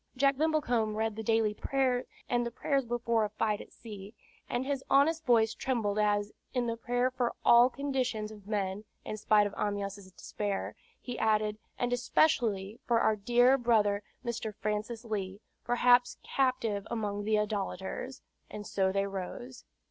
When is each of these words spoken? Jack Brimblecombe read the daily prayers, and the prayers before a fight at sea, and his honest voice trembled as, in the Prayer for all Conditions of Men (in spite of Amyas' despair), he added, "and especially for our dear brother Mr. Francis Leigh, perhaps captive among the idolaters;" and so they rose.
Jack 0.17 0.35
Brimblecombe 0.35 0.95
read 0.95 1.15
the 1.15 1.21
daily 1.21 1.53
prayers, 1.53 2.07
and 2.27 2.43
the 2.43 2.49
prayers 2.49 2.87
before 2.87 3.23
a 3.23 3.29
fight 3.29 3.61
at 3.61 3.71
sea, 3.71 4.15
and 4.49 4.65
his 4.65 4.83
honest 4.89 5.23
voice 5.27 5.53
trembled 5.53 5.99
as, 5.99 6.31
in 6.55 6.65
the 6.65 6.75
Prayer 6.75 7.11
for 7.11 7.35
all 7.45 7.69
Conditions 7.69 8.31
of 8.31 8.47
Men 8.47 8.83
(in 9.05 9.15
spite 9.17 9.45
of 9.45 9.53
Amyas' 9.53 10.11
despair), 10.15 10.75
he 10.99 11.19
added, 11.19 11.59
"and 11.77 11.93
especially 11.93 12.79
for 12.87 12.99
our 12.99 13.15
dear 13.15 13.59
brother 13.59 14.01
Mr. 14.25 14.55
Francis 14.55 15.05
Leigh, 15.05 15.39
perhaps 15.63 16.17
captive 16.23 16.87
among 16.89 17.23
the 17.23 17.37
idolaters;" 17.37 18.23
and 18.49 18.65
so 18.65 18.91
they 18.91 19.05
rose. 19.05 19.65